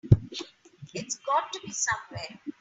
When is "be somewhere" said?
1.63-2.39